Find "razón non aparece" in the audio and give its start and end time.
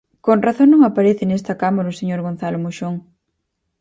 0.47-1.23